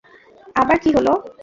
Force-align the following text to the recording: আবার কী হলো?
আবার 0.55 0.77
কী 0.83 0.89
হলো? 0.97 1.13